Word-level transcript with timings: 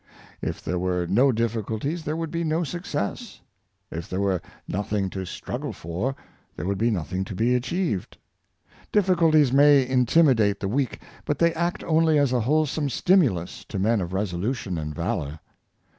If 0.41 0.63
there 0.63 0.79
were 0.79 1.05
no 1.05 1.31
difficulties 1.31 2.05
there 2.05 2.15
would 2.17 2.31
be 2.31 2.43
no 2.43 2.63
success; 2.63 3.39
if 3.91 4.09
there 4.09 4.19
were 4.19 4.41
nothing 4.67 5.11
to 5.11 5.25
struggle 5.25 5.73
for, 5.73 6.15
there 6.55 6.65
would 6.65 6.79
be 6.79 6.89
nothing 6.89 7.23
to 7.25 7.35
be 7.35 7.53
achieved. 7.53 8.17
Difficul 8.91 9.31
ties 9.33 9.53
may 9.53 9.87
intimidate 9.87 10.59
the 10.59 10.67
weak, 10.67 11.01
but 11.23 11.37
they 11.37 11.53
act 11.53 11.83
only 11.83 12.17
as 12.17 12.33
a 12.33 12.39
wholesome 12.41 12.89
stimulus 12.89 13.63
to 13.65 13.77
men 13.77 14.01
of 14.01 14.11
resolution 14.11 14.79
and 14.79 14.95
valor. 14.95 15.39